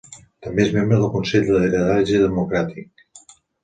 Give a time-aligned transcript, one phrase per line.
[0.47, 3.09] També és membre del Consell de Lideratge Democràtic.